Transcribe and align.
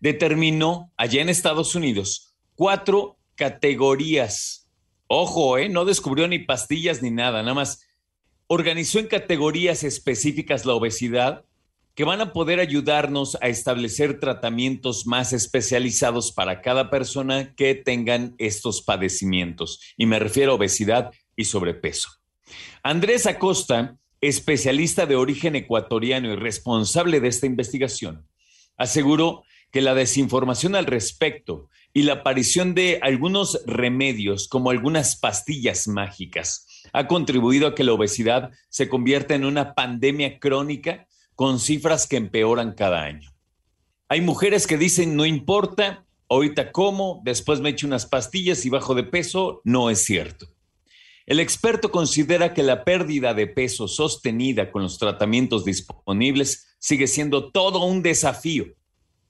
determinó 0.00 0.92
allá 0.96 1.20
en 1.20 1.28
Estados 1.28 1.74
Unidos 1.74 2.36
cuatro 2.54 3.18
categorías. 3.34 4.70
Ojo, 5.08 5.58
¿eh? 5.58 5.68
no 5.68 5.84
descubrió 5.84 6.28
ni 6.28 6.38
pastillas 6.38 7.02
ni 7.02 7.10
nada, 7.10 7.42
nada 7.42 7.54
más 7.54 7.82
organizó 8.46 9.00
en 9.00 9.08
categorías 9.08 9.82
específicas 9.82 10.64
la 10.64 10.74
obesidad 10.74 11.44
que 11.96 12.04
van 12.04 12.20
a 12.20 12.34
poder 12.34 12.60
ayudarnos 12.60 13.38
a 13.40 13.48
establecer 13.48 14.20
tratamientos 14.20 15.06
más 15.06 15.32
especializados 15.32 16.30
para 16.30 16.60
cada 16.60 16.90
persona 16.90 17.54
que 17.56 17.74
tengan 17.74 18.34
estos 18.36 18.82
padecimientos. 18.82 19.80
Y 19.96 20.04
me 20.04 20.18
refiero 20.18 20.52
a 20.52 20.54
obesidad 20.56 21.10
y 21.36 21.46
sobrepeso. 21.46 22.10
Andrés 22.82 23.26
Acosta, 23.26 23.96
especialista 24.20 25.06
de 25.06 25.16
origen 25.16 25.56
ecuatoriano 25.56 26.30
y 26.30 26.36
responsable 26.36 27.18
de 27.20 27.28
esta 27.28 27.46
investigación, 27.46 28.28
aseguró 28.76 29.44
que 29.72 29.80
la 29.80 29.94
desinformación 29.94 30.76
al 30.76 30.84
respecto 30.84 31.70
y 31.94 32.02
la 32.02 32.14
aparición 32.14 32.74
de 32.74 32.98
algunos 33.00 33.62
remedios 33.64 34.48
como 34.48 34.68
algunas 34.68 35.16
pastillas 35.16 35.88
mágicas 35.88 36.66
ha 36.92 37.06
contribuido 37.06 37.68
a 37.68 37.74
que 37.74 37.84
la 37.84 37.94
obesidad 37.94 38.50
se 38.68 38.90
convierta 38.90 39.34
en 39.34 39.46
una 39.46 39.74
pandemia 39.74 40.38
crónica 40.38 41.06
con 41.36 41.60
cifras 41.60 42.08
que 42.08 42.16
empeoran 42.16 42.72
cada 42.72 43.02
año. 43.02 43.30
Hay 44.08 44.20
mujeres 44.20 44.66
que 44.66 44.78
dicen, 44.78 45.14
no 45.14 45.24
importa, 45.26 46.06
ahorita 46.28 46.72
como, 46.72 47.20
después 47.24 47.60
me 47.60 47.68
echo 47.68 47.86
unas 47.86 48.06
pastillas 48.06 48.64
y 48.66 48.70
bajo 48.70 48.94
de 48.94 49.04
peso, 49.04 49.60
no 49.62 49.90
es 49.90 50.02
cierto. 50.02 50.48
El 51.26 51.40
experto 51.40 51.90
considera 51.90 52.54
que 52.54 52.62
la 52.62 52.84
pérdida 52.84 53.34
de 53.34 53.48
peso 53.48 53.86
sostenida 53.88 54.70
con 54.70 54.82
los 54.82 54.98
tratamientos 54.98 55.64
disponibles 55.64 56.76
sigue 56.78 57.06
siendo 57.06 57.50
todo 57.50 57.84
un 57.84 58.02
desafío 58.02 58.66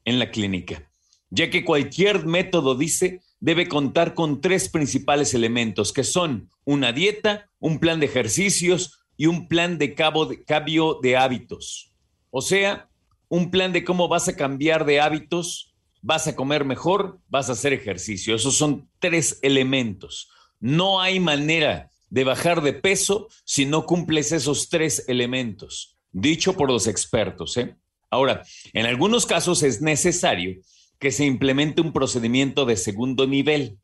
en 0.04 0.18
la 0.18 0.30
clínica, 0.30 0.90
ya 1.30 1.50
que 1.50 1.64
cualquier 1.64 2.26
método, 2.26 2.76
dice, 2.76 3.22
debe 3.40 3.66
contar 3.66 4.14
con 4.14 4.40
tres 4.40 4.68
principales 4.68 5.34
elementos, 5.34 5.92
que 5.92 6.04
son 6.04 6.50
una 6.64 6.92
dieta, 6.92 7.50
un 7.58 7.78
plan 7.78 7.98
de 7.98 8.06
ejercicios 8.06 9.00
y 9.16 9.26
un 9.26 9.48
plan 9.48 9.78
de, 9.78 9.94
cabo 9.94 10.26
de 10.26 10.44
cambio 10.44 11.00
de 11.02 11.16
hábitos. 11.16 11.95
O 12.38 12.42
sea, 12.42 12.90
un 13.30 13.50
plan 13.50 13.72
de 13.72 13.82
cómo 13.82 14.08
vas 14.08 14.28
a 14.28 14.36
cambiar 14.36 14.84
de 14.84 15.00
hábitos, 15.00 15.74
vas 16.02 16.26
a 16.26 16.36
comer 16.36 16.66
mejor, 16.66 17.18
vas 17.30 17.48
a 17.48 17.52
hacer 17.52 17.72
ejercicio. 17.72 18.34
Esos 18.34 18.58
son 18.58 18.90
tres 18.98 19.38
elementos. 19.40 20.28
No 20.60 21.00
hay 21.00 21.18
manera 21.18 21.90
de 22.10 22.24
bajar 22.24 22.60
de 22.60 22.74
peso 22.74 23.28
si 23.46 23.64
no 23.64 23.86
cumples 23.86 24.32
esos 24.32 24.68
tres 24.68 25.06
elementos, 25.08 25.96
dicho 26.12 26.52
por 26.52 26.70
los 26.70 26.86
expertos. 26.88 27.56
¿eh? 27.56 27.74
Ahora, 28.10 28.42
en 28.74 28.84
algunos 28.84 29.24
casos 29.24 29.62
es 29.62 29.80
necesario 29.80 30.60
que 30.98 31.12
se 31.12 31.24
implemente 31.24 31.80
un 31.80 31.94
procedimiento 31.94 32.66
de 32.66 32.76
segundo 32.76 33.26
nivel. 33.26 33.78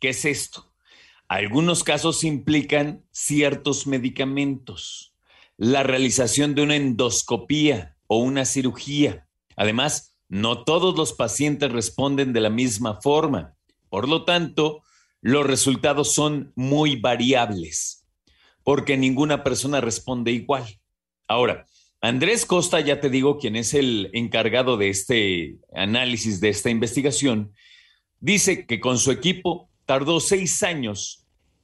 ¿Qué 0.00 0.08
es 0.08 0.24
esto? 0.24 0.74
Algunos 1.28 1.84
casos 1.84 2.24
implican 2.24 3.04
ciertos 3.12 3.86
medicamentos 3.86 5.12
la 5.62 5.84
realización 5.84 6.56
de 6.56 6.62
una 6.62 6.74
endoscopía 6.76 7.91
o 8.12 8.18
una 8.18 8.44
cirugía. 8.44 9.26
Además, 9.56 10.14
no 10.28 10.64
todos 10.64 10.98
los 10.98 11.14
pacientes 11.14 11.72
responden 11.72 12.34
de 12.34 12.42
la 12.42 12.50
misma 12.50 13.00
forma. 13.00 13.56
Por 13.88 14.06
lo 14.06 14.26
tanto, 14.26 14.82
los 15.22 15.46
resultados 15.46 16.12
son 16.12 16.52
muy 16.54 16.96
variables, 16.96 18.06
porque 18.64 18.98
ninguna 18.98 19.42
persona 19.42 19.80
responde 19.80 20.30
igual. 20.30 20.78
Ahora, 21.26 21.64
Andrés 22.02 22.44
Costa, 22.44 22.80
ya 22.80 23.00
te 23.00 23.08
digo, 23.08 23.38
quien 23.38 23.56
es 23.56 23.72
el 23.72 24.10
encargado 24.12 24.76
de 24.76 24.90
este 24.90 25.56
análisis, 25.74 26.38
de 26.38 26.50
esta 26.50 26.68
investigación, 26.68 27.54
dice 28.20 28.66
que 28.66 28.78
con 28.78 28.98
su 28.98 29.10
equipo 29.10 29.70
tardó 29.86 30.20
seis 30.20 30.62
años 30.62 31.21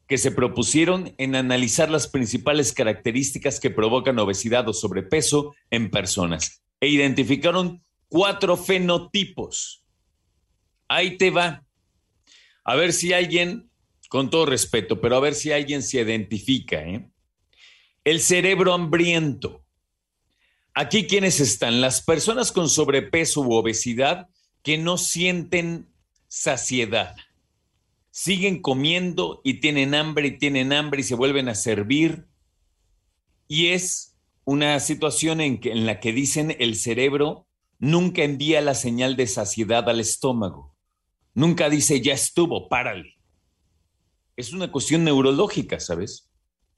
que 0.09 0.19
se 0.19 0.33
propusieron 0.33 1.15
en 1.19 1.37
analizar 1.37 1.91
las 1.91 2.09
principales 2.09 2.73
características 2.73 3.61
que 3.61 3.71
provocan 3.71 4.19
obesidad 4.19 4.67
o 4.69 4.73
sobrepeso 4.73 5.55
en 5.71 5.91
personas 5.91 6.63
e 6.81 6.89
identificaron 6.89 7.85
cuatro 8.09 8.57
fenotipos. 8.57 9.85
Ahí 10.89 11.19
te 11.19 11.31
va. 11.31 11.63
A 12.65 12.75
ver 12.75 12.95
si 12.95 13.13
alguien, 13.13 13.71
con 14.09 14.31
todo 14.31 14.47
respeto, 14.47 14.99
pero 15.01 15.17
a 15.17 15.21
ver 15.21 15.35
si 15.35 15.53
alguien 15.53 15.83
se 15.83 16.01
identifica. 16.01 16.81
¿eh? 16.81 17.11
El 18.03 18.21
cerebro 18.21 18.73
hambriento. 18.73 19.63
Aquí 20.73 21.07
quienes 21.07 21.39
están, 21.41 21.83
las 21.83 22.01
personas 22.01 22.51
con 22.51 22.71
sobrepeso 22.71 23.43
u 23.43 23.53
obesidad 23.53 24.29
que 24.63 24.79
no 24.79 24.97
sienten 24.97 25.93
saciedad 26.29 27.15
siguen 28.21 28.61
comiendo 28.61 29.41
y 29.45 29.61
tienen 29.61 29.95
hambre 29.95 30.27
y 30.27 30.39
tienen 30.39 30.73
hambre 30.73 31.03
y 31.03 31.05
se 31.05 31.15
vuelven 31.15 31.49
a 31.49 31.55
servir. 31.55 32.27
Y 33.47 33.69
es 33.69 34.19
una 34.45 34.81
situación 34.81 35.41
en, 35.41 35.87
la 35.87 36.01
que 36.01 36.13
dicen 36.13 36.57
el 36.59 36.75
cerebro 36.75 37.47
nunca 37.79 38.25
envía 38.25 38.61
la 38.61 38.75
señal 38.75 39.15
de 39.15 39.29
saciedad 39.29 39.89
al 39.89 40.01
estómago. 40.01 40.75
Nunca 41.33 41.71
dice, 41.71 42.01
ya 42.01 42.13
estuvo, 42.13 42.69
párale. 42.69 43.15
Es 44.37 44.53
una 44.53 44.73
cuestión 44.73 45.05
neurológica, 45.05 45.79
¿sabes? 45.79 46.29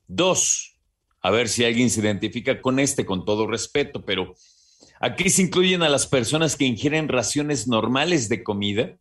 Dos, 0.09 0.79
a 1.23 1.31
ver 1.31 1.49
si 1.49 1.65
alguien 1.65 1.89
se 1.89 2.01
identifica 2.01 2.61
con 2.61 2.79
este, 2.79 3.07
con 3.07 3.25
todo 3.25 3.47
respeto, 3.47 4.05
pero 4.05 4.35
aquí 5.01 5.31
se 5.31 5.41
incluyen 5.41 5.83
a 5.83 5.89
las 5.89 6.07
personas 6.07 6.55
que 6.55 6.67
ingieren 6.67 7.09
raciones 7.09 7.67
normales 7.67 8.29
de 8.29 8.43
comida, 8.43 8.99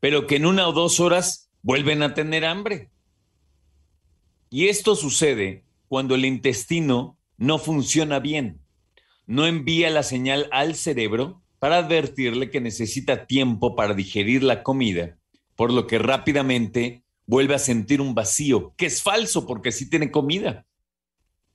pero 0.00 0.26
que 0.26 0.36
en 0.36 0.44
una 0.44 0.68
o 0.68 0.72
dos 0.72 1.00
horas 1.00 1.47
vuelven 1.62 2.02
a 2.02 2.14
tener 2.14 2.44
hambre. 2.44 2.90
Y 4.50 4.68
esto 4.68 4.96
sucede 4.96 5.64
cuando 5.88 6.14
el 6.14 6.24
intestino 6.24 7.18
no 7.36 7.58
funciona 7.58 8.18
bien, 8.18 8.60
no 9.26 9.46
envía 9.46 9.90
la 9.90 10.02
señal 10.02 10.48
al 10.52 10.74
cerebro 10.74 11.42
para 11.58 11.78
advertirle 11.78 12.50
que 12.50 12.60
necesita 12.60 13.26
tiempo 13.26 13.74
para 13.76 13.94
digerir 13.94 14.42
la 14.42 14.62
comida, 14.62 15.18
por 15.56 15.72
lo 15.72 15.86
que 15.86 15.98
rápidamente 15.98 17.02
vuelve 17.26 17.54
a 17.54 17.58
sentir 17.58 18.00
un 18.00 18.14
vacío, 18.14 18.74
que 18.76 18.86
es 18.86 19.02
falso 19.02 19.46
porque 19.46 19.72
sí 19.72 19.88
tiene 19.90 20.10
comida. 20.10 20.66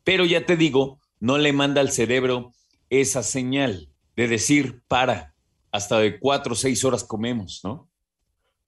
Pero 0.03 0.25
ya 0.25 0.45
te 0.45 0.55
digo, 0.57 0.99
no 1.19 1.37
le 1.37 1.53
manda 1.53 1.81
al 1.81 1.91
cerebro 1.91 2.53
esa 2.89 3.23
señal 3.23 3.89
de 4.15 4.27
decir, 4.27 4.83
para, 4.87 5.33
hasta 5.71 5.97
de 5.97 6.19
cuatro 6.19 6.53
o 6.53 6.55
seis 6.55 6.83
horas 6.83 7.03
comemos, 7.03 7.61
¿no? 7.63 7.89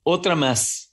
Otra 0.02 0.36
más, 0.36 0.85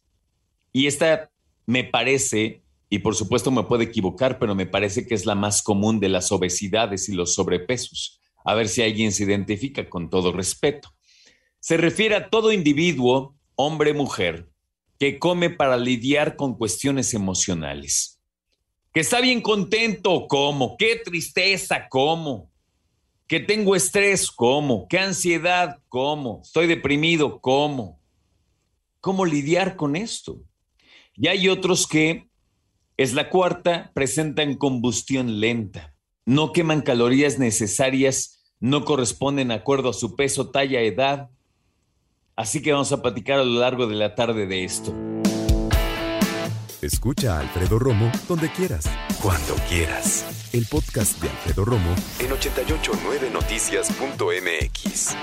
y 0.72 0.86
esta 0.86 1.30
me 1.66 1.84
parece, 1.84 2.62
y 2.88 2.98
por 2.98 3.14
supuesto 3.14 3.50
me 3.50 3.62
puedo 3.64 3.82
equivocar, 3.82 4.38
pero 4.38 4.54
me 4.54 4.66
parece 4.66 5.06
que 5.06 5.14
es 5.14 5.26
la 5.26 5.34
más 5.34 5.62
común 5.62 6.00
de 6.00 6.08
las 6.08 6.32
obesidades 6.32 7.08
y 7.08 7.14
los 7.14 7.34
sobrepesos. 7.34 8.20
A 8.44 8.54
ver 8.54 8.68
si 8.68 8.82
alguien 8.82 9.12
se 9.12 9.24
identifica 9.24 9.88
con 9.88 10.10
todo 10.10 10.32
respeto. 10.32 10.92
Se 11.60 11.76
refiere 11.76 12.16
a 12.16 12.28
todo 12.28 12.52
individuo, 12.52 13.36
hombre, 13.54 13.94
mujer, 13.94 14.50
que 14.98 15.18
come 15.18 15.50
para 15.50 15.76
lidiar 15.76 16.36
con 16.36 16.56
cuestiones 16.56 17.14
emocionales. 17.14 18.20
Que 18.92 19.00
está 19.00 19.20
bien 19.20 19.40
contento, 19.40 20.26
¿cómo? 20.28 20.76
Qué 20.76 20.96
tristeza, 20.96 21.86
¿cómo? 21.88 22.50
Que 23.26 23.40
tengo 23.40 23.76
estrés, 23.76 24.30
¿cómo? 24.30 24.86
Qué 24.88 24.98
ansiedad, 24.98 25.78
¿cómo? 25.88 26.42
Estoy 26.44 26.66
deprimido, 26.66 27.40
¿cómo? 27.40 28.00
¿Cómo 29.00 29.24
lidiar 29.24 29.76
con 29.76 29.96
esto? 29.96 30.42
Y 31.14 31.28
hay 31.28 31.48
otros 31.48 31.86
que, 31.86 32.28
es 32.96 33.12
la 33.14 33.28
cuarta, 33.28 33.92
presentan 33.94 34.56
combustión 34.56 35.38
lenta. 35.40 35.94
No 36.24 36.52
queman 36.52 36.80
calorías 36.82 37.38
necesarias, 37.38 38.42
no 38.60 38.84
corresponden 38.84 39.48
de 39.48 39.54
acuerdo 39.54 39.90
a 39.90 39.94
su 39.94 40.16
peso, 40.16 40.50
talla, 40.50 40.80
edad. 40.80 41.30
Así 42.36 42.62
que 42.62 42.72
vamos 42.72 42.92
a 42.92 43.02
platicar 43.02 43.40
a 43.40 43.44
lo 43.44 43.60
largo 43.60 43.86
de 43.86 43.96
la 43.96 44.14
tarde 44.14 44.46
de 44.46 44.64
esto. 44.64 44.94
Escucha 46.80 47.36
a 47.36 47.40
Alfredo 47.40 47.78
Romo 47.78 48.10
donde 48.28 48.50
quieras, 48.50 48.86
cuando 49.22 49.54
quieras. 49.68 50.48
El 50.52 50.66
podcast 50.66 51.22
de 51.22 51.28
Alfredo 51.28 51.64
Romo 51.64 51.94
en 52.18 52.30
889noticias.mx. 52.30 55.16